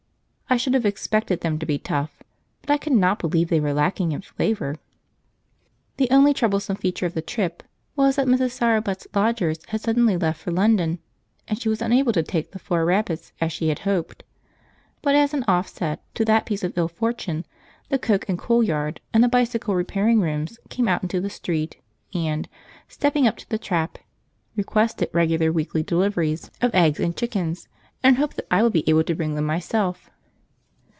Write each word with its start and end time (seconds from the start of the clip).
I 0.53 0.57
should 0.57 0.73
have 0.73 0.85
expected 0.85 1.39
them 1.39 1.59
to 1.59 1.65
be 1.65 1.77
tough, 1.77 2.23
but 2.59 2.69
I 2.69 2.77
cannot 2.77 3.19
believe 3.19 3.47
they 3.47 3.61
were 3.61 3.71
lacking 3.71 4.11
in 4.11 4.19
flavour. 4.21 4.75
The 5.95 6.09
only 6.11 6.33
troublesome 6.33 6.75
feature 6.75 7.05
of 7.05 7.13
the 7.13 7.21
trip 7.21 7.63
was 7.95 8.17
that 8.17 8.27
Mrs. 8.27 8.51
Sowerbutt's 8.51 9.07
lodgers 9.15 9.59
had 9.69 9.79
suddenly 9.79 10.17
left 10.17 10.41
for 10.41 10.51
London 10.51 10.99
and 11.47 11.57
she 11.57 11.69
was 11.69 11.81
unable 11.81 12.11
to 12.11 12.21
take 12.21 12.51
the 12.51 12.59
four 12.59 12.83
rabbits 12.83 13.31
as 13.39 13.53
she 13.53 13.69
had 13.69 13.79
hoped; 13.79 14.23
but 15.01 15.15
as 15.15 15.33
an 15.33 15.45
offset 15.47 16.03
to 16.15 16.25
that 16.25 16.45
piece 16.45 16.65
of 16.65 16.77
ill 16.77 16.89
fortune 16.89 17.45
the 17.87 17.97
Coke 17.97 18.27
and 18.27 18.37
Coal 18.37 18.61
Yard 18.61 18.99
and 19.13 19.23
the 19.23 19.29
Bicycle 19.29 19.73
Repairing 19.75 20.19
Rooms 20.19 20.59
came 20.67 20.89
out 20.89 21.01
into 21.01 21.21
the 21.21 21.29
street, 21.29 21.77
and, 22.13 22.49
stepping 22.89 23.25
up 23.25 23.37
to 23.37 23.49
the 23.49 23.57
trap, 23.57 23.97
requested 24.57 25.09
regular 25.13 25.49
weekly 25.49 25.81
deliveries 25.81 26.51
of 26.61 26.75
eggs 26.75 26.99
and 26.99 27.15
chickens, 27.15 27.69
and 28.03 28.17
hoped 28.17 28.35
that 28.35 28.47
I 28.53 28.63
would 28.63 28.73
be 28.73 28.83
able 28.89 29.05
to 29.05 29.15
bring 29.15 29.35
them 29.35 29.45
myself. 29.45 30.09